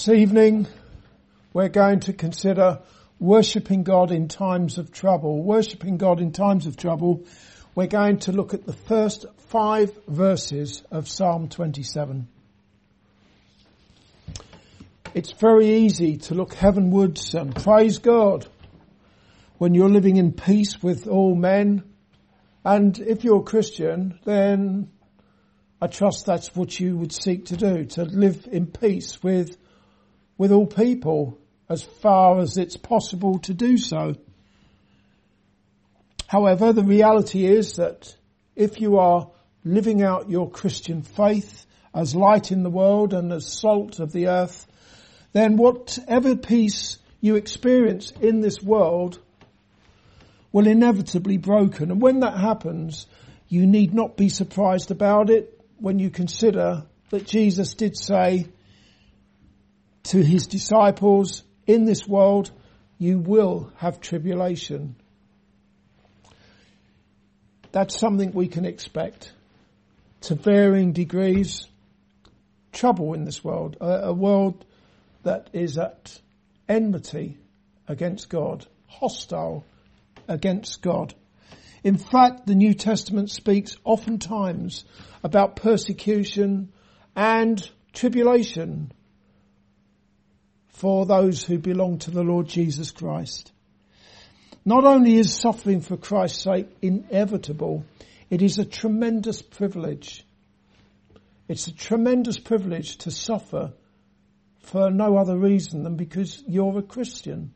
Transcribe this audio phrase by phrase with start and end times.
[0.00, 0.66] This evening,
[1.52, 2.80] we're going to consider
[3.18, 5.42] worshipping God in times of trouble.
[5.42, 7.26] Worshipping God in times of trouble.
[7.74, 12.28] We're going to look at the first five verses of Psalm 27.
[15.12, 18.46] It's very easy to look heavenwards and praise God
[19.58, 21.84] when you're living in peace with all men.
[22.64, 24.90] And if you're a Christian, then
[25.78, 29.58] I trust that's what you would seek to do, to live in peace with,
[30.40, 34.14] with all people as far as it's possible to do so.
[36.28, 38.16] However, the reality is that
[38.56, 39.30] if you are
[39.66, 44.28] living out your Christian faith as light in the world and as salt of the
[44.28, 44.66] earth,
[45.34, 49.18] then whatever peace you experience in this world
[50.52, 51.90] will inevitably broken.
[51.90, 53.06] And when that happens,
[53.50, 58.46] you need not be surprised about it when you consider that Jesus did say
[60.04, 62.50] to his disciples, in this world
[62.98, 64.96] you will have tribulation.
[67.72, 69.32] That's something we can expect
[70.22, 71.66] to varying degrees.
[72.72, 74.64] Trouble in this world, a, a world
[75.22, 76.20] that is at
[76.68, 77.36] enmity
[77.88, 79.64] against God, hostile
[80.28, 81.14] against God.
[81.82, 84.84] In fact, the New Testament speaks oftentimes
[85.24, 86.72] about persecution
[87.16, 88.92] and tribulation
[90.80, 93.52] for those who belong to the Lord Jesus Christ.
[94.64, 97.84] Not only is suffering for Christ's sake inevitable,
[98.30, 100.24] it is a tremendous privilege.
[101.48, 103.74] It's a tremendous privilege to suffer
[104.60, 107.52] for no other reason than because you're a Christian.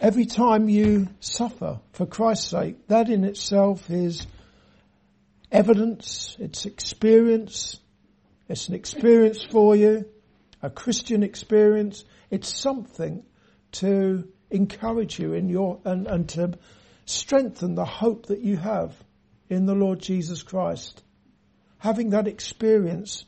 [0.00, 4.26] Every time you suffer for Christ's sake, that in itself is
[5.50, 7.78] evidence, it's experience,
[8.48, 10.06] it's an experience for you,
[10.62, 12.04] a Christian experience.
[12.30, 13.24] It's something
[13.72, 16.58] to encourage you in your, and, and to
[17.04, 18.94] strengthen the hope that you have
[19.48, 21.02] in the Lord Jesus Christ.
[21.78, 23.24] Having that experience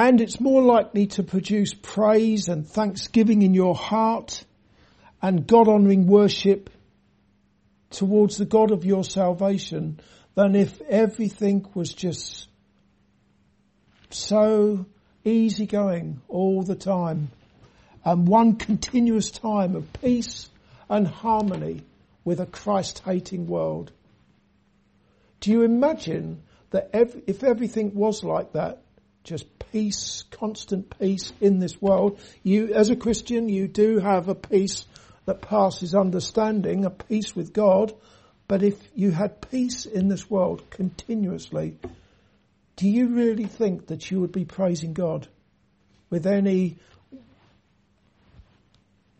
[0.00, 4.44] And it's more likely to produce praise and thanksgiving in your heart
[5.20, 6.70] and God honoring worship
[7.90, 10.00] towards the God of your salvation
[10.34, 12.48] than if everything was just
[14.10, 14.86] so
[15.24, 17.30] easygoing all the time
[18.04, 20.48] and one continuous time of peace
[20.88, 21.82] and harmony
[22.24, 23.92] with a Christ hating world.
[25.40, 28.82] Do you imagine that if everything was like that,
[29.24, 32.18] just peace, constant peace in this world.
[32.42, 34.84] You, as a Christian, you do have a peace
[35.30, 37.94] that passes understanding, a peace with God.
[38.48, 41.76] But if you had peace in this world continuously,
[42.74, 45.28] do you really think that you would be praising God
[46.10, 46.78] with any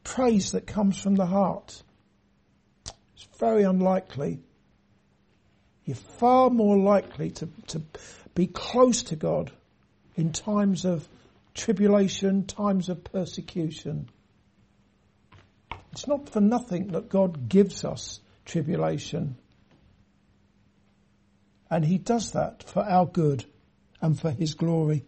[0.03, 1.81] praise that comes from the heart?
[3.15, 4.41] It's very unlikely.
[5.85, 7.83] You're far more likely to, to
[8.35, 9.53] be close to God
[10.17, 11.09] in times of
[11.55, 14.09] tribulation, times of persecution.
[15.93, 19.37] It's not for nothing that God gives us tribulation.
[21.71, 23.45] And He does that for our good
[24.01, 25.05] and for His glory.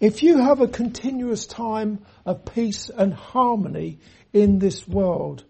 [0.00, 3.98] If you have a continuous time of peace and harmony
[4.32, 5.44] in this world,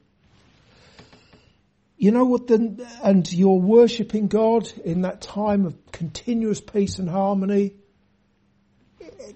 [1.98, 7.10] you know what the, and you're worshipping God in that time of continuous peace and
[7.10, 7.74] harmony.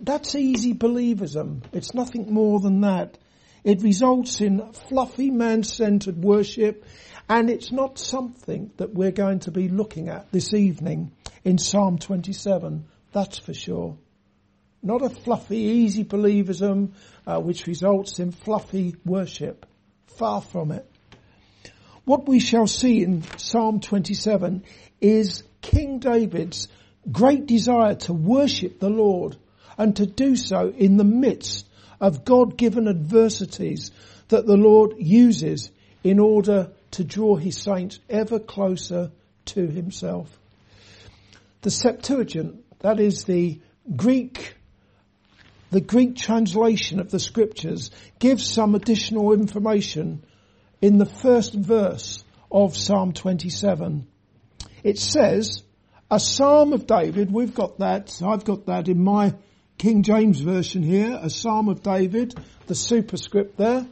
[0.00, 1.62] That's easy believism.
[1.72, 3.18] It's nothing more than that.
[3.64, 6.84] It results in fluffy man-centered worship
[7.28, 11.12] and it's not something that we're going to be looking at this evening
[11.44, 12.84] in Psalm 27.
[13.12, 13.96] That's for sure.
[14.82, 16.92] Not a fluffy, easy believism,
[17.26, 19.64] uh, which results in fluffy worship.
[20.18, 20.88] Far from it.
[22.04, 24.64] What we shall see in Psalm 27
[25.00, 26.66] is King David's
[27.10, 29.36] great desire to worship the Lord
[29.78, 31.68] and to do so in the midst
[32.02, 33.92] of God-given adversities
[34.28, 35.70] that the Lord uses
[36.02, 39.12] in order to draw his saints ever closer
[39.46, 40.36] to himself.
[41.60, 43.60] The Septuagint, that is the
[43.94, 44.56] Greek,
[45.70, 50.24] the Greek translation of the scriptures gives some additional information
[50.80, 54.08] in the first verse of Psalm 27.
[54.82, 55.62] It says,
[56.10, 59.34] a Psalm of David, we've got that, I've got that in my
[59.82, 62.36] King James version here, a Psalm of David,
[62.68, 63.84] the superscript there.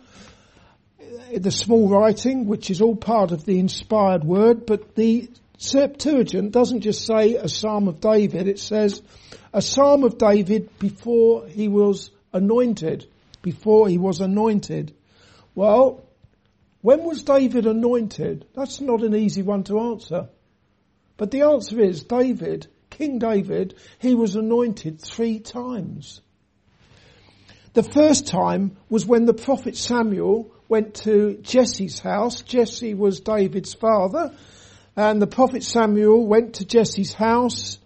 [1.36, 5.28] the small writing, which is all part of the inspired word, but the
[5.58, 9.02] Septuagint doesn't just say a Psalm of David, it says
[9.52, 13.08] a Psalm of David before he was anointed,
[13.42, 14.94] before he was anointed.
[15.56, 16.04] Well,
[16.82, 18.46] when was David anointed?
[18.54, 20.28] That's not an easy one to answer.
[21.16, 22.68] But the answer is David,
[23.00, 26.20] King David, he was anointed three times.
[27.72, 32.42] The first time was when the prophet Samuel went to Jesse's house.
[32.42, 34.34] Jesse was David's father
[34.96, 37.78] and the prophet Samuel went to Jesse's house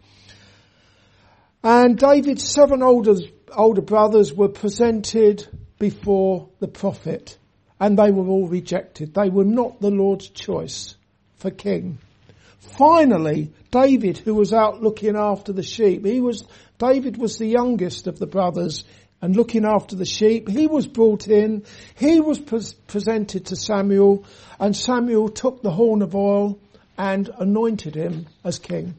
[1.62, 3.14] and David's seven older,
[3.56, 5.46] older brothers were presented
[5.78, 7.38] before the prophet
[7.78, 9.14] and they were all rejected.
[9.14, 10.96] They were not the Lord's choice
[11.36, 11.98] for king.
[12.76, 16.44] Finally, David, who was out looking after the sheep, he was,
[16.78, 18.84] David was the youngest of the brothers
[19.20, 20.48] and looking after the sheep.
[20.48, 21.64] He was brought in.
[21.94, 24.24] He was pre- presented to Samuel
[24.58, 26.58] and Samuel took the horn of oil
[26.96, 28.94] and anointed him as king.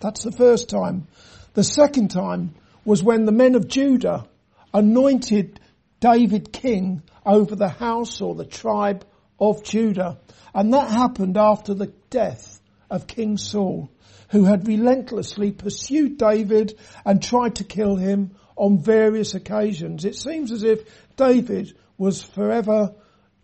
[0.00, 1.06] That's the first time.
[1.54, 2.54] The second time
[2.84, 4.26] was when the men of Judah
[4.72, 5.60] anointed
[6.00, 9.04] David king over the house or the tribe
[9.40, 10.18] of Judah.
[10.54, 13.90] And that happened after the death of King Saul,
[14.30, 20.04] who had relentlessly pursued David and tried to kill him on various occasions.
[20.04, 20.84] It seems as if
[21.16, 22.94] David was forever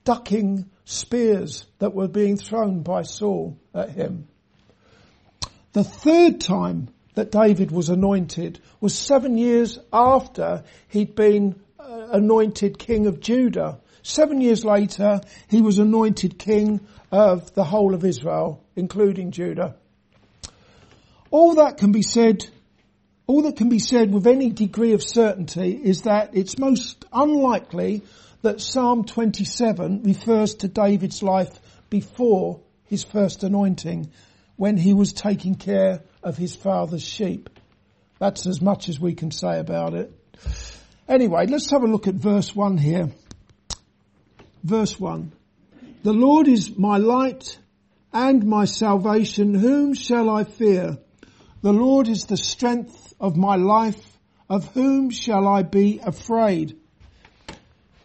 [0.04, 4.28] ducking spears that were being thrown by Saul at him.
[5.72, 12.78] The third time that David was anointed was seven years after he'd been uh, anointed
[12.78, 13.80] king of Judah.
[14.02, 16.80] Seven years later, he was anointed king
[17.10, 19.76] of the whole of Israel, including Judah.
[21.30, 22.46] All that can be said,
[23.26, 28.02] all that can be said with any degree of certainty is that it's most unlikely
[28.42, 31.60] that Psalm 27 refers to David's life
[31.90, 34.10] before his first anointing
[34.56, 37.50] when he was taking care of his father's sheep.
[38.18, 40.12] That's as much as we can say about it.
[41.08, 43.10] Anyway, let's have a look at verse 1 here.
[44.62, 45.32] Verse 1.
[46.02, 47.58] The Lord is my light
[48.12, 49.54] and my salvation.
[49.54, 50.98] Whom shall I fear?
[51.62, 54.18] The Lord is the strength of my life.
[54.48, 56.76] Of whom shall I be afraid?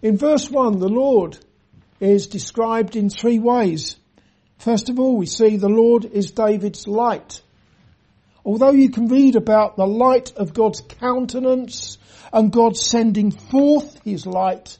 [0.02, 1.38] In verse 1, the Lord
[2.00, 3.98] is described in three ways.
[4.58, 7.42] First of all, we see the Lord is David's light.
[8.46, 11.98] Although you can read about the light of God's countenance
[12.32, 14.78] and God sending forth his light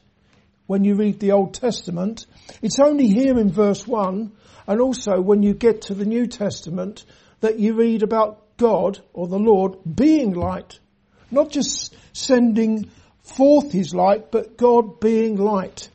[0.66, 2.26] when you read the Old Testament,
[2.62, 4.32] it's only here in verse 1
[4.66, 7.04] and also when you get to the New Testament
[7.40, 10.78] that you read about God or the Lord being light.
[11.30, 12.90] Not just sending
[13.22, 15.90] forth his light, but God being light.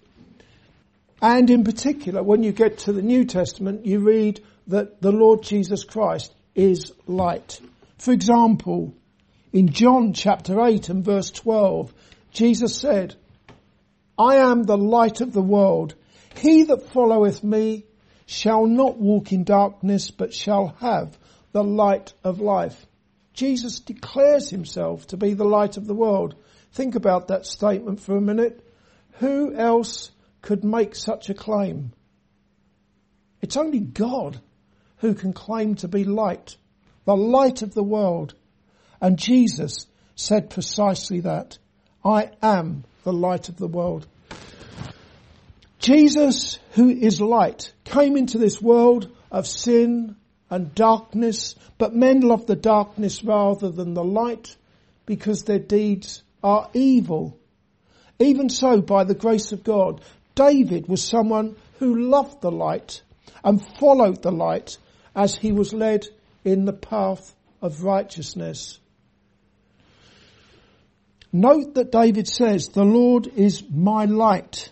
[1.21, 5.43] And in particular, when you get to the New Testament, you read that the Lord
[5.43, 7.61] Jesus Christ is light.
[7.97, 8.93] For example,
[9.53, 11.93] in John chapter 8 and verse 12,
[12.31, 13.15] Jesus said,
[14.17, 15.95] I am the light of the world.
[16.35, 17.85] He that followeth me
[18.25, 21.17] shall not walk in darkness, but shall have
[21.51, 22.85] the light of life.
[23.33, 26.35] Jesus declares himself to be the light of the world.
[26.71, 28.65] Think about that statement for a minute.
[29.19, 30.11] Who else
[30.41, 31.93] could make such a claim?
[33.41, 34.39] It's only God
[34.97, 36.57] who can claim to be light,
[37.05, 38.35] the light of the world.
[39.01, 41.57] And Jesus said precisely that.
[42.03, 44.07] I am the light of the world.
[45.79, 50.15] Jesus, who is light, came into this world of sin
[50.49, 54.55] and darkness, but men love the darkness rather than the light
[55.05, 57.37] because their deeds are evil.
[58.19, 60.01] Even so, by the grace of God,
[60.35, 63.01] David was someone who loved the light
[63.43, 64.77] and followed the light
[65.15, 66.07] as he was led
[66.43, 68.79] in the path of righteousness.
[71.33, 74.71] Note that David says, the Lord is my light,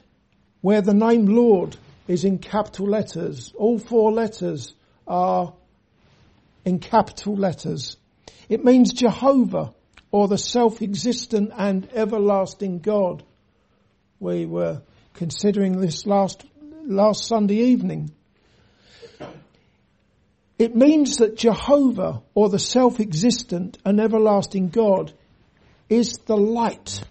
[0.62, 3.54] where the name Lord is in capital letters.
[3.56, 4.74] All four letters
[5.08, 5.54] are
[6.66, 7.96] in capital letters.
[8.50, 9.74] It means Jehovah,
[10.12, 13.24] or the self-existent and everlasting God.
[14.20, 14.82] We were
[15.13, 16.44] considering this last,
[16.84, 18.12] last Sunday evening.
[20.58, 25.13] It means that Jehovah or the self-existent and everlasting God
[25.89, 27.03] is the light.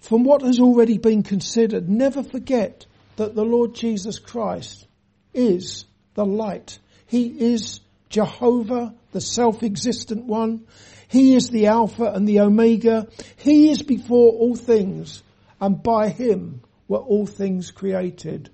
[0.00, 2.86] From what has already been considered, never forget
[3.16, 4.86] that the Lord Jesus Christ
[5.34, 5.84] is
[6.14, 6.78] the light.
[7.06, 10.66] He is Jehovah, the self-existent one.
[11.08, 13.08] He is the Alpha and the Omega.
[13.36, 15.22] He is before all things
[15.60, 18.50] and by Him were all things created.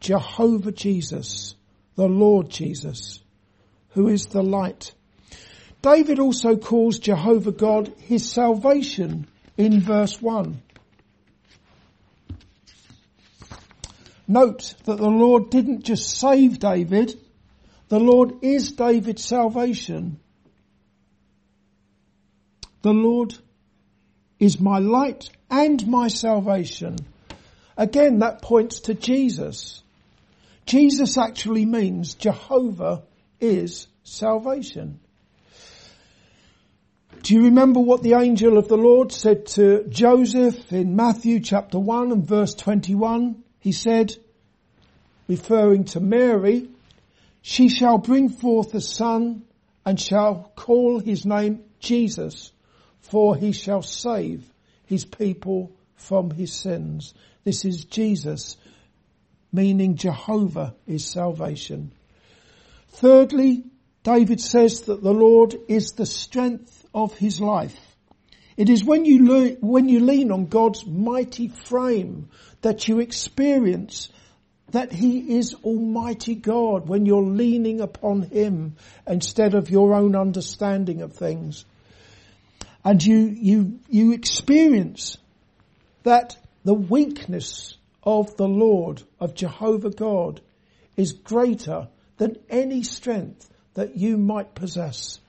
[0.00, 1.54] Jehovah Jesus,
[1.94, 3.22] the Lord Jesus,
[3.90, 4.92] who is the light.
[5.82, 10.62] David also calls Jehovah God his salvation in verse 1.
[14.28, 17.18] Note that the Lord didn't just save David,
[17.88, 20.18] the Lord is David's salvation.
[22.80, 23.34] The Lord
[24.38, 26.96] is my light and my salvation.
[27.76, 29.82] Again, that points to Jesus.
[30.64, 33.02] Jesus actually means Jehovah
[33.40, 35.00] is salvation.
[37.22, 41.78] Do you remember what the angel of the Lord said to Joseph in Matthew chapter
[41.78, 43.44] 1 and verse 21?
[43.60, 44.16] He said,
[45.28, 46.68] referring to Mary,
[47.40, 49.44] she shall bring forth a son
[49.86, 52.50] and shall call his name Jesus,
[53.02, 54.44] for he shall save
[54.86, 57.14] his people from his sins.
[57.44, 58.56] This is Jesus,
[59.52, 61.92] meaning Jehovah is salvation.
[62.88, 63.62] Thirdly,
[64.02, 67.76] David says that the Lord is the strength of his life.
[68.56, 72.28] It is when you, learn, when you lean on God's mighty frame
[72.60, 74.10] that you experience
[74.72, 81.02] that He is Almighty God when you're leaning upon Him instead of your own understanding
[81.02, 81.64] of things.
[82.84, 85.18] And you, you, you experience
[86.02, 90.40] that the weakness of the Lord, of Jehovah God,
[90.96, 95.20] is greater than any strength that you might possess.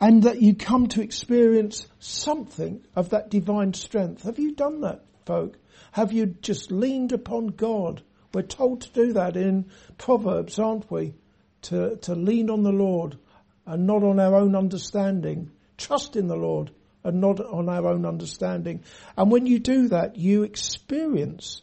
[0.00, 4.22] And that you come to experience something of that divine strength.
[4.22, 5.58] Have you done that, folk?
[5.92, 8.02] Have you just leaned upon God
[8.32, 11.14] we're told to do that in Proverbs, aren't we?
[11.62, 13.18] To, to lean on the Lord
[13.66, 15.50] and not on our own understanding.
[15.76, 16.70] Trust in the Lord
[17.02, 18.82] and not on our own understanding.
[19.16, 21.62] And when you do that, you experience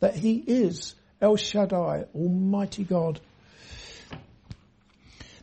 [0.00, 3.20] that He is El Shaddai, Almighty God.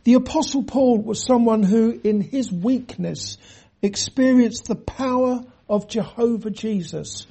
[0.04, 3.38] The apostle Paul was someone who in his weakness
[3.82, 7.26] experienced the power of Jehovah Jesus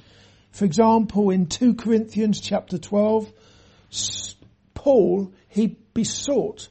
[0.50, 3.32] for example, in 2 Corinthians chapter 12,
[4.74, 6.68] Paul, he besought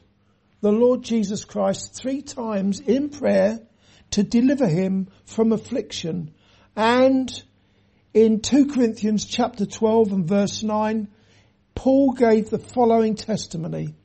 [0.62, 3.60] the Lord Jesus Christ three times in prayer
[4.12, 6.34] to deliver him from affliction.
[6.76, 7.32] And
[8.14, 11.08] in 2 Corinthians chapter 12 and verse 9,
[11.76, 13.96] Paul gave the following testimony.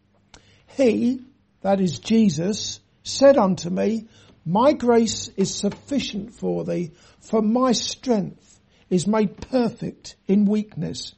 [0.77, 1.21] He,
[1.64, 4.06] that is Jesus, said unto me,
[4.44, 6.90] My grace is sufficient for thee,
[7.21, 11.14] for my strength is made perfect in weakness.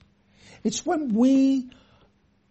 [0.63, 1.69] It's when we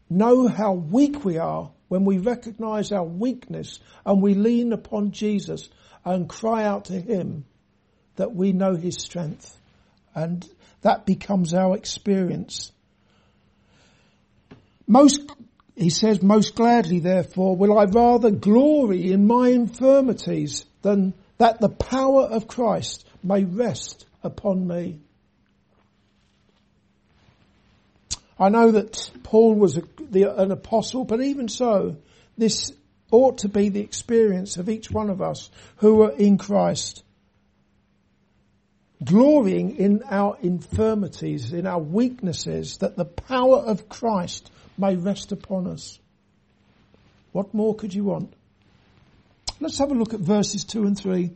[0.10, 5.70] know how weak we are, when we recognize our weakness and we lean upon Jesus
[6.04, 7.46] and cry out to Him
[8.18, 9.58] that we know His strength.
[10.14, 10.46] And
[10.82, 12.74] that becomes our experience.
[14.86, 15.22] Most,
[15.76, 21.70] he says, most gladly therefore will I rather glory in my infirmities than that the
[21.70, 25.00] power of Christ may rest upon me.
[28.40, 31.98] I know that Paul was a, the, an apostle, but even so,
[32.38, 32.72] this
[33.12, 37.04] ought to be the experience of each one of us who are in Christ.
[39.04, 45.68] Glorying in our infirmities, in our weaknesses, that the power of Christ may rest upon
[45.68, 46.00] us.
[47.32, 48.34] What more could you want?
[49.60, 51.32] Let's have a look at verses two and three.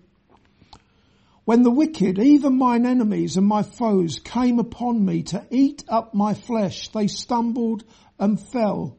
[1.45, 6.13] When the wicked, even mine enemies and my foes, came upon me to eat up
[6.13, 7.83] my flesh, they stumbled
[8.19, 8.97] and fell.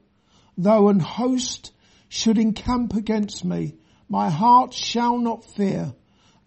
[0.58, 1.72] Though an host
[2.08, 3.76] should encamp against me,
[4.08, 5.94] my heart shall not fear.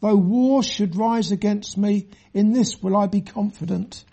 [0.01, 4.03] Though war should rise against me, in this will I be confident.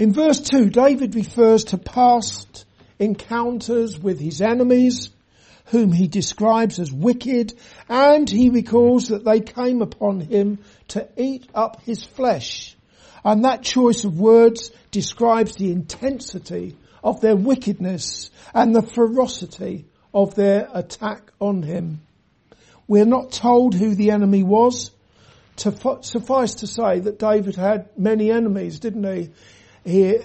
[0.00, 2.64] In verse 2, David refers to past
[2.98, 5.10] encounters with his enemies
[5.66, 7.52] whom he describes as wicked,
[7.86, 12.74] and he recalls that they came upon him to eat up his flesh.
[13.22, 20.34] And that choice of words describes the intensity of their wickedness and the ferocity of
[20.34, 22.00] their attack on him.
[22.88, 24.92] We're not told who the enemy was.
[25.56, 29.28] To suffice to say that David had many enemies, didn't he?
[29.84, 30.18] He,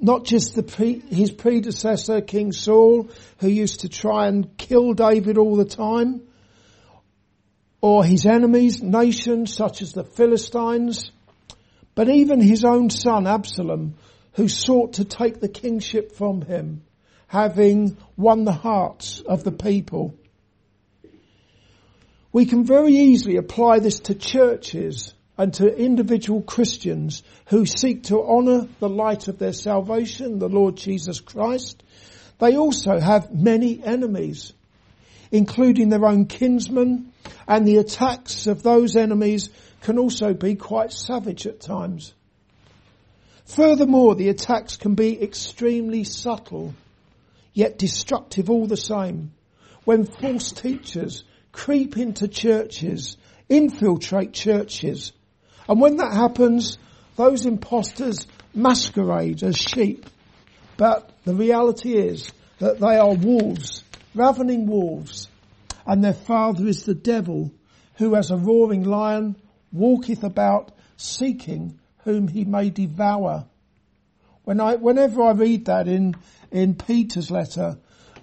[0.00, 5.38] not just the pre- his predecessor, King Saul, who used to try and kill David
[5.38, 6.22] all the time,
[7.80, 11.10] or his enemies, nations such as the Philistines,
[11.94, 13.94] but even his own son Absalom,
[14.32, 16.82] who sought to take the kingship from him,
[17.26, 20.14] having won the hearts of the people.
[22.32, 28.20] We can very easily apply this to churches and to individual Christians who seek to
[28.20, 31.82] honour the light of their salvation, the Lord Jesus Christ,
[32.38, 34.52] they also have many enemies,
[35.30, 37.12] including their own kinsmen,
[37.46, 39.50] and the attacks of those enemies
[39.82, 42.14] can also be quite savage at times.
[43.44, 46.74] Furthermore, the attacks can be extremely subtle,
[47.54, 49.32] yet destructive all the same.
[49.84, 53.16] When false teachers creep into churches,
[53.48, 55.12] infiltrate churches,
[55.68, 56.78] and when that happens,
[57.16, 60.06] those impostors masquerade as sheep.
[60.76, 63.82] But the reality is that they are wolves,
[64.14, 65.28] ravening wolves,
[65.86, 67.52] and their father is the devil,
[67.96, 69.36] who as a roaring lion
[69.72, 73.46] walketh about seeking whom he may devour.
[74.44, 76.14] When I, whenever I read that in,
[76.50, 77.76] in Peter's letter,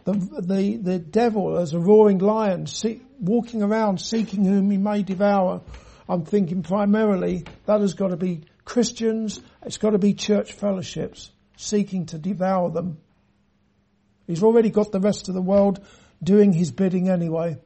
[0.06, 5.04] the, the, the devil as a roaring lion see, walking around seeking whom he may
[5.04, 5.62] devour,
[6.08, 11.32] I'm thinking primarily that has got to be Christians, it's got to be church fellowships
[11.58, 12.98] seeking to devour them.
[14.28, 15.86] He's already got the rest of the world
[16.22, 17.58] doing his bidding anyway.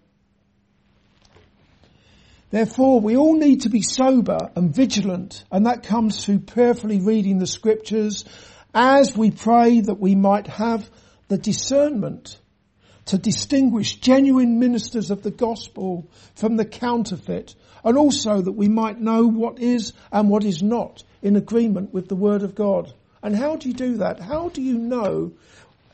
[2.51, 7.37] Therefore, we all need to be sober and vigilant, and that comes through prayerfully reading
[7.37, 8.25] the scriptures
[8.73, 10.89] as we pray that we might have
[11.27, 12.39] the discernment
[13.05, 18.99] to distinguish genuine ministers of the gospel from the counterfeit, and also that we might
[18.99, 22.93] know what is and what is not in agreement with the word of God.
[23.21, 24.19] And how do you do that?
[24.19, 25.33] How do you know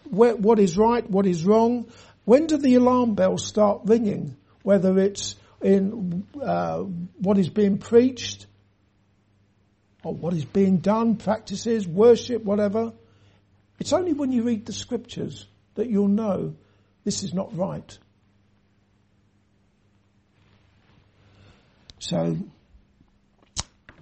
[0.10, 1.88] where, what is right, what is wrong?
[2.26, 4.36] When do the alarm bells start ringing?
[4.64, 8.46] Whether it's in uh, what is being preached
[10.04, 12.94] or what is being done, practices, worship, whatever.
[13.80, 16.56] It's only when you read the scriptures that you'll know
[17.04, 17.98] this is not right.
[22.08, 22.38] So,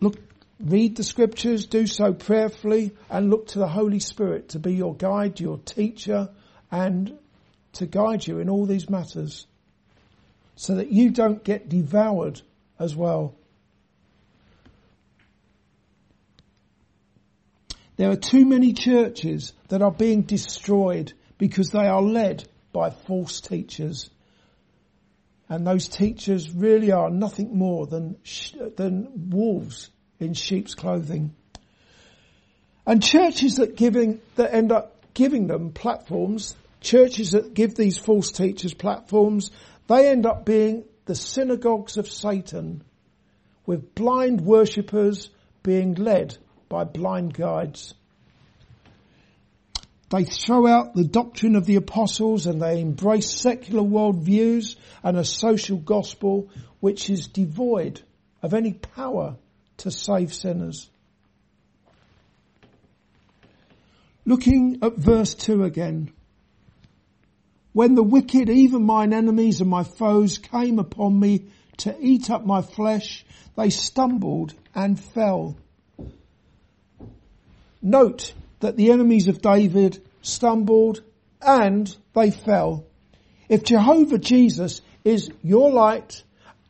[0.01, 0.17] look,
[0.59, 4.93] read the scriptures, do so prayerfully, and look to the Holy Spirit to be your
[4.93, 6.27] guide, your teacher,
[6.69, 7.17] and
[7.73, 9.47] to guide you in all these matters
[10.57, 12.41] so that you don't get devoured
[12.77, 13.35] as well.
[17.95, 23.39] There are too many churches that are being destroyed because they are led by false
[23.39, 24.09] teachers.
[25.49, 28.17] And those teachers really are nothing more than,
[28.75, 31.35] than wolves in sheep's clothing.
[32.85, 38.31] And churches that giving, that end up giving them platforms, churches that give these false
[38.31, 39.51] teachers platforms,
[39.87, 42.83] they end up being the synagogues of Satan
[43.65, 45.29] with blind worshippers
[45.61, 46.37] being led
[46.69, 47.93] by blind guides.
[50.13, 55.25] They throw out the doctrine of the apostles and they embrace secular worldviews and a
[55.25, 56.49] social gospel
[56.79, 57.99] which is devoid
[58.43, 59.37] of any power
[59.77, 60.87] to save sinners.
[64.23, 66.13] Looking at verse 2 again.
[67.71, 71.47] When the wicked, even mine enemies and my foes came upon me
[71.77, 75.57] to eat up my flesh, they stumbled and fell.
[77.81, 78.31] Note
[78.63, 81.01] that the enemies of David stumbled
[81.41, 82.85] and they fell.
[83.49, 86.23] If Jehovah Jesus is your light,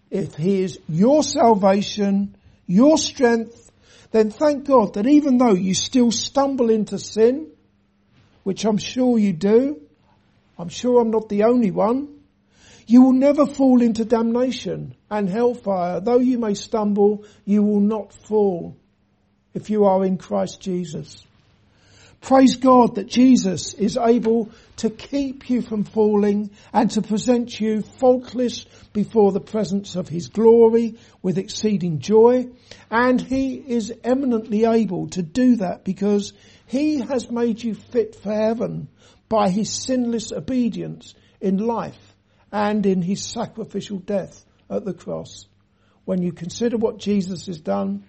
[0.10, 3.72] if he is your salvation, your strength,
[4.12, 7.48] then thank God that even though you still stumble into sin,
[8.44, 9.80] which I'm sure you do,
[10.58, 12.22] I'm sure I'm not the only one.
[12.88, 16.00] You will never fall into damnation and hellfire.
[16.00, 18.76] Though you may stumble, you will not fall
[19.54, 21.26] if you are in Christ Jesus.
[22.24, 27.82] Praise God that Jesus is able to keep you from falling and to present you
[27.82, 32.48] faultless before the presence of His glory with exceeding joy.
[32.90, 36.34] And He is eminently able to do that because
[36.66, 38.88] He has made you fit for heaven
[39.34, 42.16] by his sinless obedience in life
[42.52, 45.48] and in his sacrificial death at the cross.
[46.06, 48.06] When you consider what Jesus has done,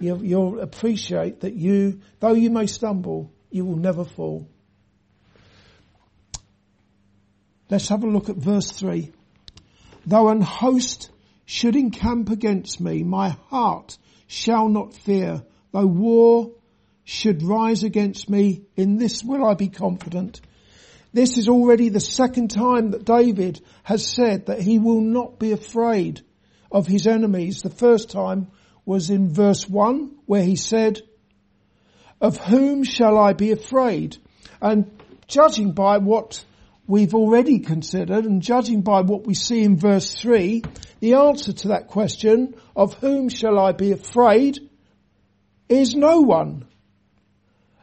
[0.00, 4.48] you'll, appreciate that you, though you may stumble, you will never fall.
[7.70, 9.12] Let's have a look at verse 3.
[10.04, 11.12] Though an host
[11.44, 15.44] should encamp against me, my heart shall not fear.
[15.70, 16.50] Though war
[17.04, 20.40] should rise against me, in this will I be confident.
[21.12, 25.52] This is already the second time that David has said that he will not be
[25.52, 26.22] afraid
[26.72, 27.62] of his enemies.
[27.62, 28.48] The first time
[28.84, 31.02] was in verse 1 where he said,
[32.24, 34.16] of whom shall I be afraid?
[34.58, 34.90] And
[35.28, 36.42] judging by what
[36.86, 40.62] we've already considered and judging by what we see in verse 3,
[41.00, 44.58] the answer to that question of whom shall I be afraid
[45.68, 46.64] is no one.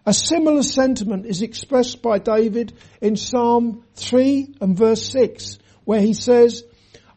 [0.08, 6.16] A similar sentiment is expressed by David in Psalm 3 and verse 6 where he
[6.16, 6.64] says,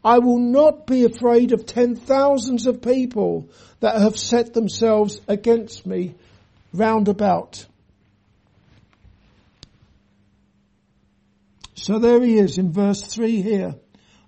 [0.03, 5.87] I will not be afraid of ten thousands of people that have set themselves against
[5.87, 6.13] me
[6.79, 7.65] round about.
[11.75, 13.75] So there he is in verse 3 here.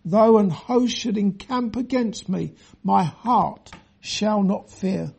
[0.05, 5.11] Though an host should encamp against me, my heart shall not fear.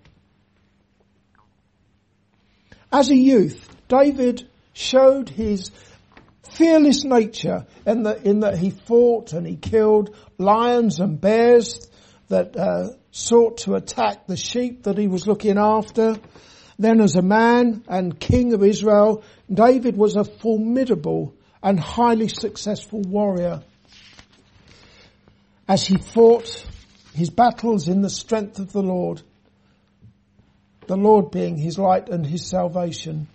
[2.91, 5.71] As a youth, David showed his
[6.51, 11.87] fearless nature in that, in that he fought and he killed lions and bears
[12.29, 16.17] that uh, sought to attack the sheep that he was looking after.
[16.79, 23.03] Then as a man and king of Israel, David was a formidable and highly successful
[23.03, 23.62] warrior.
[25.67, 26.67] As he fought
[27.14, 29.23] his battles in the strength of the Lord,
[30.87, 33.27] the Lord being his light and his salvation.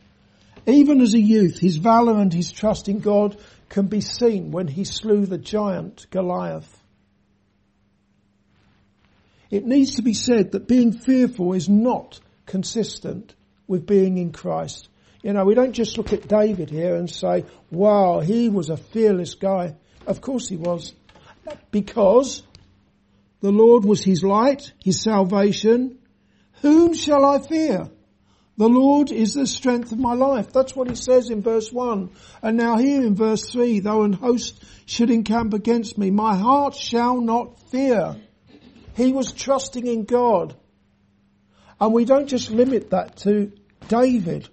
[0.65, 4.67] Even as a youth, his valour and his trust in God can be seen when
[4.67, 6.81] he slew the giant Goliath.
[9.51, 13.35] It needs to be said that being fearful is not consistent
[13.67, 14.89] with being in Christ.
[15.21, 18.77] You know, we don't just look at David here and say, wow, he was a
[18.77, 19.75] fearless guy.
[20.05, 20.93] Of course he was.
[21.71, 22.43] Because
[23.39, 25.99] the Lord was his light, his salvation.
[26.61, 27.89] Whom shall I fear?
[28.55, 30.53] The Lord is the strength of my life.
[30.53, 32.11] That's what he says in verse 1.
[32.41, 36.75] And now here in verse 3, though an host should encamp against me, my heart
[36.75, 38.15] shall not fear.
[38.95, 40.55] He was trusting in God.
[41.83, 43.51] And we don't just limit that to
[43.89, 44.47] David.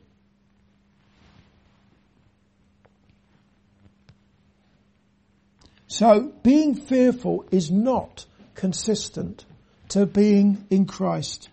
[5.86, 9.44] So being fearful is not consistent
[9.90, 11.50] to being in Christ,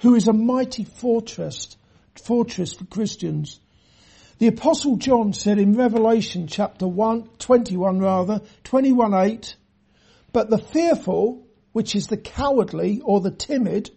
[0.00, 1.76] who is a mighty fortress,
[2.24, 3.60] fortress for Christians.
[4.38, 9.54] The apostle John said in Revelation chapter 1, 21 rather, 21 8,
[10.32, 13.92] but the fearful which is the cowardly or the timid,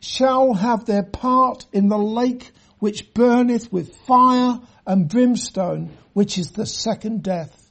[0.00, 6.52] shall have their part in the lake which burneth with fire and brimstone, which is
[6.52, 7.62] the second death.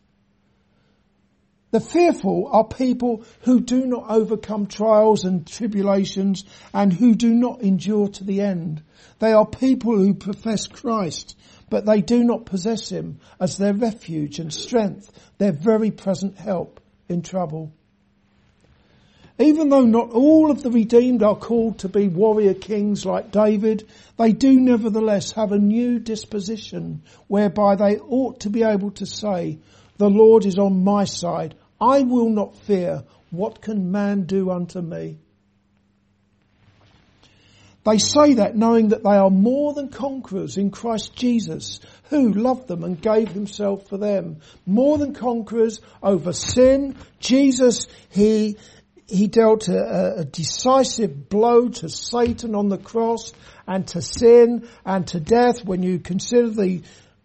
[1.72, 7.62] The fearful are people who do not overcome trials and tribulations and who do not
[7.62, 8.82] endure to the end.
[9.20, 11.38] They are people who profess Christ,
[11.70, 16.80] but they do not possess Him as their refuge and strength, their very present help
[17.10, 17.74] in trouble.
[19.38, 23.88] Even though not all of the redeemed are called to be warrior kings like David,
[24.18, 29.60] they do nevertheless have a new disposition whereby they ought to be able to say,
[29.98, 31.56] the Lord is on my side.
[31.82, 33.04] I will not fear.
[33.30, 35.18] What can man do unto me?
[37.86, 42.68] They say that knowing that they are more than conquerors in Christ Jesus, who loved
[42.68, 44.38] them and gave himself for them.
[44.66, 46.96] More than conquerors over sin.
[47.20, 48.58] Jesus, he
[49.08, 53.34] he dealt a, a, decisive blow to Satan on the cross
[53.68, 56.82] and to sin and to death when you consider the,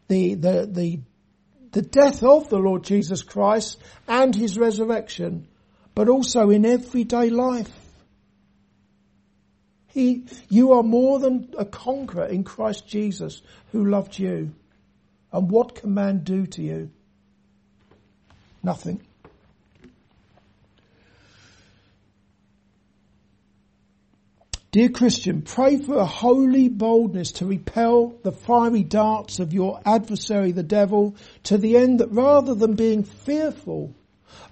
[0.08, 1.00] the, the, the,
[1.72, 5.48] the death of the Lord Jesus Christ and his resurrection,
[5.94, 7.72] but also in everyday life.
[9.88, 14.54] He, you are more than a conqueror in Christ Jesus who loved you.
[15.32, 16.90] And what can man do to you?
[18.62, 19.00] Nothing.
[24.72, 30.52] Dear Christian, pray for a holy boldness to repel the fiery darts of your adversary,
[30.52, 33.92] the devil, to the end that rather than being fearful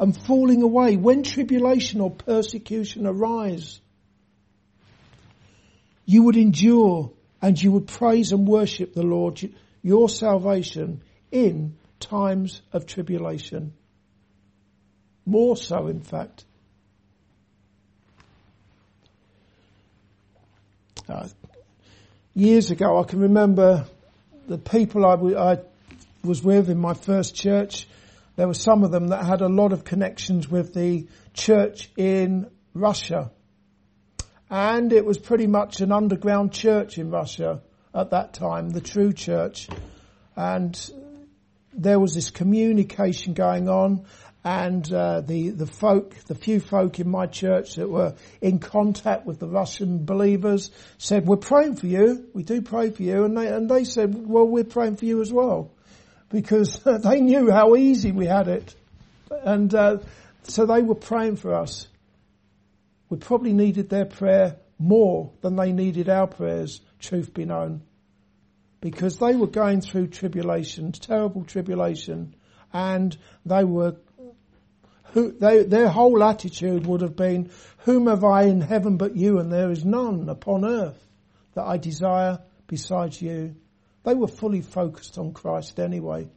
[0.01, 3.81] and falling away when tribulation or persecution arise,
[6.05, 9.41] you would endure and you would praise and worship the Lord,
[9.83, 13.73] your salvation in times of tribulation.
[15.25, 16.45] More so, in fact.
[21.09, 21.27] Uh,
[22.35, 23.87] years ago, I can remember
[24.47, 25.59] the people I,
[26.23, 27.89] was with in my first church.
[28.37, 32.51] There were some of them that had a lot of connections with the church in
[32.75, 33.31] Russia.
[34.51, 37.63] And it was pretty much an underground church in Russia
[37.95, 39.69] at that time, the true church.
[40.37, 40.79] And
[41.73, 44.05] there was this communication going on
[44.49, 49.27] and uh, the the folk, the few folk in my church that were in contact
[49.27, 52.27] with the Russian believers said, "We're praying for you.
[52.33, 55.21] We do pray for you." And they and they said, "Well, we're praying for you
[55.21, 55.71] as well."
[56.31, 58.75] because they knew how easy we had it.
[59.31, 59.99] And uh,
[60.45, 61.87] so they were praying for us.
[63.09, 67.83] We probably needed their prayer more than they needed our prayers, truth be known.
[68.81, 72.37] Because they were going through tribulation, terrible tribulation,
[72.73, 73.97] and they were
[75.13, 79.39] who, they, their whole attitude would have been, whom have I in heaven but you
[79.39, 81.03] and there is none upon earth
[81.55, 83.57] that I desire besides you.
[84.05, 86.29] They were fully focused on Christ anyway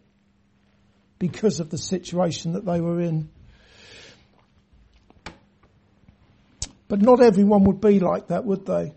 [1.20, 3.30] because of the situation that they were in.
[6.88, 8.94] But not everyone would be like that, would they?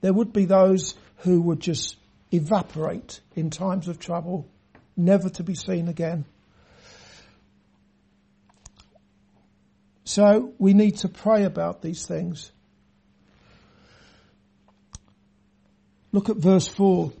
[0.00, 1.96] There would be those who would just
[2.32, 4.46] evaporate in times of trouble,
[4.96, 6.26] never to be seen again.
[10.14, 12.52] So we need to pray about these things.
[16.12, 17.12] Look at verse 4.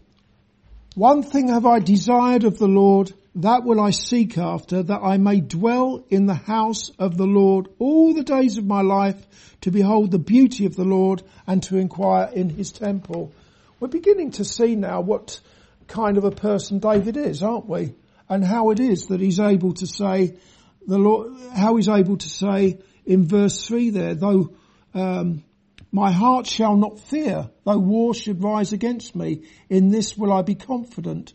[0.94, 5.16] One thing have I desired of the Lord, that will I seek after, that I
[5.16, 9.16] may dwell in the house of the Lord all the days of my life,
[9.62, 13.32] to behold the beauty of the Lord and to inquire in his temple.
[13.80, 15.40] We're beginning to see now what
[15.88, 17.96] kind of a person David is, aren't we?
[18.28, 20.36] And how it is that he's able to say,
[20.86, 24.54] the Lord, how he's able to say in verse three there, though,
[24.94, 25.44] um,
[25.92, 29.42] my heart shall not fear, though war should rise against me.
[29.68, 31.34] In this will I be confident.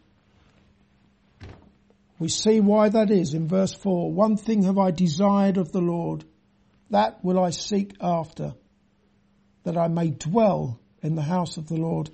[2.20, 4.12] We see why that is in verse four.
[4.12, 6.26] One thing have I desired of the Lord,
[6.90, 8.54] that will I seek after,
[9.64, 12.10] that I may dwell in the house of the Lord.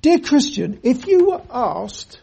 [0.00, 2.20] Dear Christian, if you were asked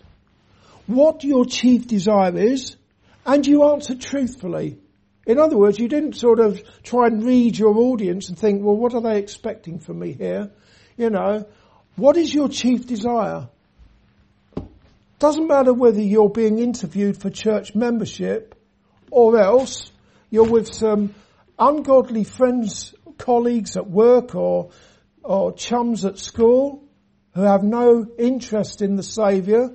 [0.88, 2.77] what your chief desire is,
[3.25, 4.77] and you answered truthfully.
[5.25, 8.75] In other words, you didn't sort of try and read your audience and think, well,
[8.75, 10.51] what are they expecting from me here?
[10.97, 11.47] You know,
[11.95, 13.49] what is your chief desire?
[15.17, 18.53] Doesn't matter whether you're being interviewed for church membership
[19.09, 19.91] or else
[20.29, 21.15] you're with some
[21.57, 24.71] ungodly friends, colleagues at work or,
[25.23, 26.83] or chums at school
[27.33, 29.73] who have no interest in the Saviour.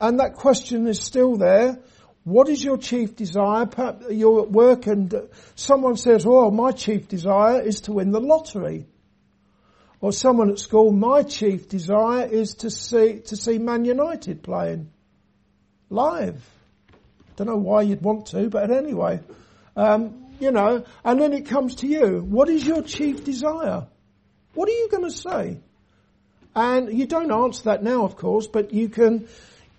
[0.00, 1.78] And that question is still there.
[2.24, 3.66] What is your chief desire?
[3.66, 8.20] Perhaps You're at work and someone says, well, my chief desire is to win the
[8.20, 8.86] lottery.
[10.00, 14.90] Or someone at school, my chief desire is to see, to see Man United playing
[15.90, 16.44] live.
[17.36, 19.20] Don't know why you'd want to, but anyway,
[19.76, 22.18] um, you know, and then it comes to you.
[22.18, 23.86] What is your chief desire?
[24.54, 25.58] What are you going to say?
[26.54, 29.28] And you don't answer that now, of course, but you can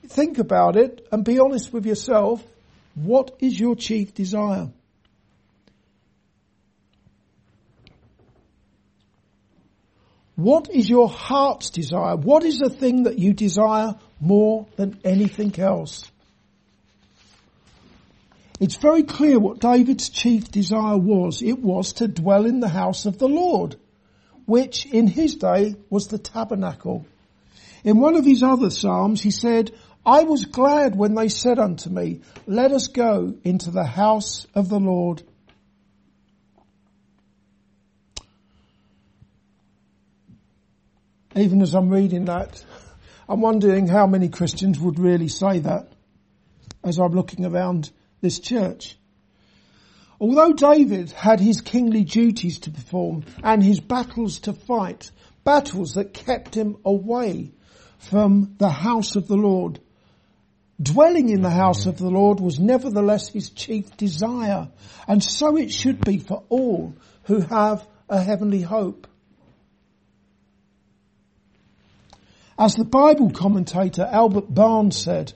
[0.08, 2.44] think about it and be honest with yourself.
[2.96, 4.70] What is your chief desire?
[10.36, 12.16] What is your heart's desire?
[12.16, 16.10] What is the thing that you desire more than anything else?
[18.60, 21.42] It's very clear what David's chief desire was.
[21.42, 23.76] It was to dwell in the house of the Lord,
[24.46, 27.06] which in his day was the tabernacle.
[27.84, 29.72] In one of his other psalms, he said,
[30.06, 34.68] I was glad when they said unto me, let us go into the house of
[34.68, 35.24] the Lord.
[41.36, 42.64] Even as I'm reading that,
[43.30, 45.88] I'm wondering how many Christians would really say that
[46.84, 47.90] as I'm looking around
[48.22, 48.98] this church.
[50.20, 55.12] Although David had his kingly duties to perform and his battles to fight,
[55.44, 57.52] battles that kept him away
[57.98, 59.80] from the house of the Lord,
[60.82, 64.70] Dwelling in the house of the Lord was nevertheless his chief desire,
[65.08, 69.08] and so it should be for all who have a heavenly hope.
[72.58, 75.34] As the Bible commentator Albert Barnes said,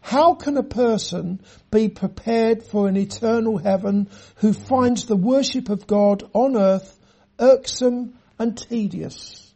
[0.00, 5.86] how can a person be prepared for an eternal heaven who finds the worship of
[5.86, 6.98] God on earth
[7.38, 9.52] irksome and tedious?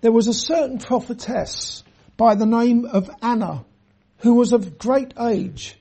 [0.00, 1.82] There was a certain prophetess
[2.16, 3.64] by the name of Anna,
[4.18, 5.76] who was of great age.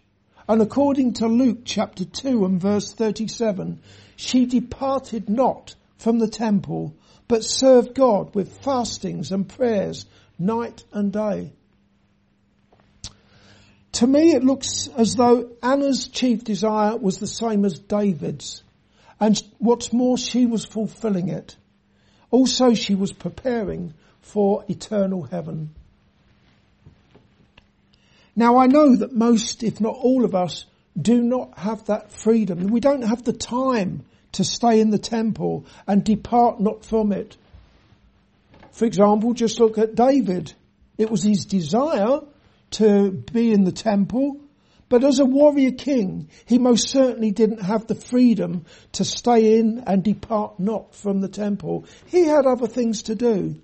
[0.48, 3.80] And according to Luke chapter 2 and verse 37,
[4.16, 6.94] she departed not from the temple,
[7.28, 10.06] but served God with fastings and prayers
[10.38, 11.52] night and day.
[13.94, 18.62] To me it looks as though Anna's chief desire was the same as David's.
[19.20, 21.56] And what's more, she was fulfilling it.
[22.30, 25.74] Also she was preparing for eternal heaven.
[28.36, 30.66] Now I know that most, if not all of us,
[31.00, 32.68] do not have that freedom.
[32.68, 37.38] We don't have the time to stay in the temple and depart not from it.
[38.72, 40.54] For example, just look at David.
[40.98, 42.20] It was his desire
[42.72, 44.42] to be in the temple,
[44.90, 49.84] but as a warrior king, he most certainly didn't have the freedom to stay in
[49.88, 51.86] and depart not from the temple.
[52.06, 53.56] He had other things to do.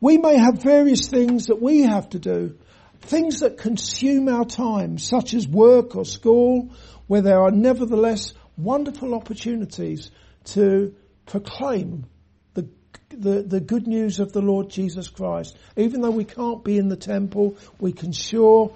[0.00, 2.56] We may have various things that we have to do,
[3.00, 6.70] things that consume our time, such as work or school,
[7.06, 10.10] where there are nevertheless wonderful opportunities
[10.44, 10.94] to
[11.26, 12.06] proclaim
[12.54, 12.68] the,
[13.10, 15.56] the, the good news of the Lord Jesus Christ.
[15.76, 18.74] Even though we can't be in the temple, we can sure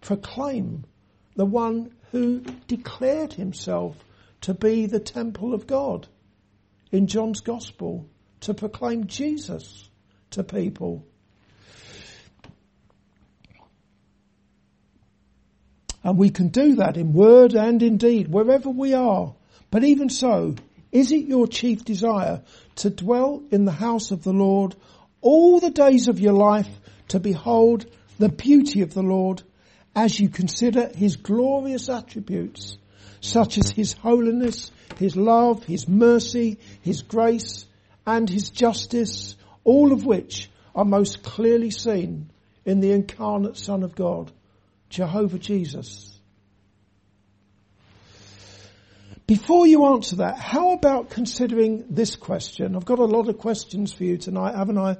[0.00, 0.84] proclaim
[1.36, 3.96] the one who declared himself
[4.42, 6.06] to be the temple of God
[6.92, 8.06] in John's gospel,
[8.40, 9.88] to proclaim Jesus
[10.30, 11.06] to people.
[16.04, 19.34] And we can do that in word and in deed, wherever we are.
[19.70, 20.54] But even so,
[20.92, 22.42] is it your chief desire
[22.76, 24.76] to dwell in the house of the Lord
[25.22, 26.68] all the days of your life
[27.08, 27.86] to behold
[28.18, 29.42] the beauty of the Lord
[29.96, 32.76] as you consider his glorious attributes,
[33.20, 37.64] such as his holiness, his love, his mercy, his grace,
[38.06, 42.30] and his justice, all of which are most clearly seen
[42.66, 44.30] in the incarnate Son of God,
[44.94, 46.16] Jehovah Jesus.
[49.26, 52.76] Before you answer that, how about considering this question?
[52.76, 54.98] I've got a lot of questions for you tonight, haven't I?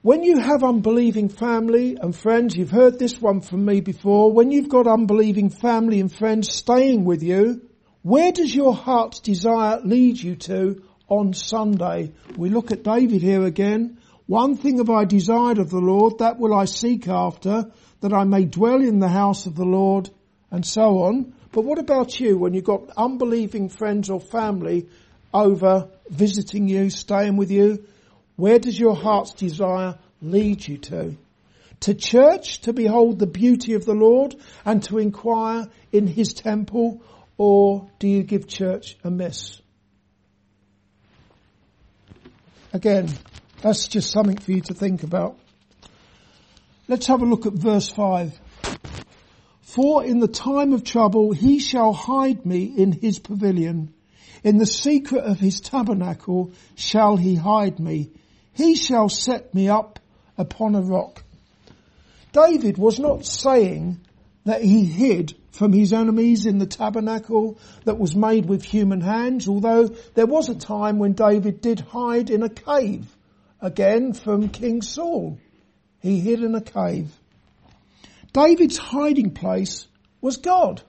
[0.00, 4.50] When you have unbelieving family and friends, you've heard this one from me before, when
[4.50, 7.68] you've got unbelieving family and friends staying with you,
[8.00, 12.12] where does your heart's desire lead you to on Sunday?
[12.38, 13.98] We look at David here again.
[14.26, 17.70] One thing have I desired of the Lord, that will I seek after,
[18.00, 20.10] that I may dwell in the house of the Lord,
[20.50, 21.34] and so on.
[21.52, 24.88] But what about you when you've got unbelieving friends or family
[25.32, 27.84] over visiting you, staying with you?
[28.36, 31.16] Where does your heart's desire lead you to?
[31.80, 37.02] To church to behold the beauty of the Lord and to inquire in his temple
[37.36, 39.60] or do you give church a miss?
[42.72, 43.08] Again,
[43.62, 45.38] that's just something for you to think about.
[46.90, 48.36] Let's have a look at verse 5.
[49.60, 53.94] For in the time of trouble he shall hide me in his pavilion.
[54.42, 58.10] In the secret of his tabernacle shall he hide me.
[58.54, 60.00] He shall set me up
[60.36, 61.22] upon a rock.
[62.32, 64.00] David was not saying
[64.44, 69.46] that he hid from his enemies in the tabernacle that was made with human hands,
[69.46, 73.16] although there was a time when David did hide in a cave,
[73.60, 75.38] again from King Saul.
[76.00, 77.12] He hid in a cave.
[78.32, 79.86] David's hiding place
[80.20, 80.82] was God.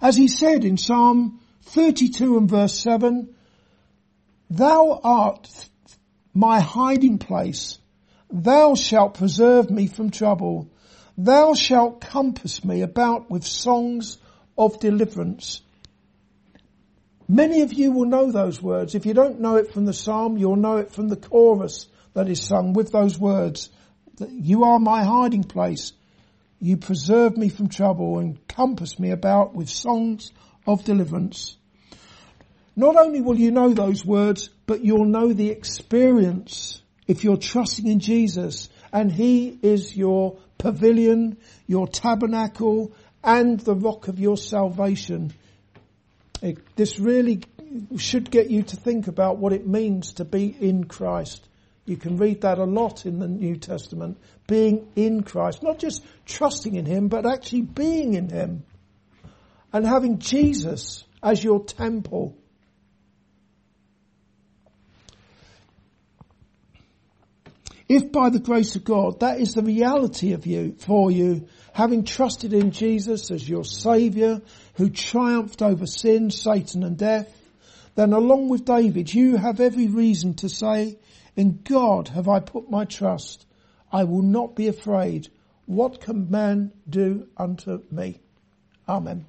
[0.00, 3.34] As he said in Psalm 32 and verse 7,
[4.50, 5.48] Thou art
[6.34, 7.78] my hiding place.
[8.30, 10.70] Thou shalt preserve me from trouble.
[11.16, 14.18] Thou shalt compass me about with songs
[14.56, 15.60] of deliverance.
[17.28, 18.94] Many of you will know those words.
[18.94, 22.28] If you don't know it from the psalm, you'll know it from the chorus that
[22.28, 23.70] is sung with those words.
[24.16, 25.92] that You are my hiding place.
[26.60, 30.30] You preserve me from trouble and compass me about with songs
[30.66, 31.56] of deliverance.
[32.76, 37.86] Not only will you know those words, but you'll know the experience if you're trusting
[37.86, 42.92] in Jesus and He is your pavilion, your tabernacle
[43.24, 45.32] and the rock of your salvation.
[46.40, 47.42] It, this really
[47.96, 51.46] should get you to think about what it means to be in Christ.
[51.84, 54.18] You can read that a lot in the New Testament.
[54.46, 55.62] Being in Christ.
[55.62, 58.64] Not just trusting in Him, but actually being in Him.
[59.72, 62.36] And having Jesus as your temple
[67.92, 72.04] If by the grace of God that is the reality of you, for you, having
[72.04, 74.40] trusted in Jesus as your saviour
[74.76, 77.30] who triumphed over sin, Satan and death,
[77.94, 80.96] then along with David you have every reason to say,
[81.36, 83.46] in God have I put my trust.
[83.90, 85.28] I will not be afraid.
[85.66, 88.20] What can man do unto me?
[88.88, 89.26] Amen.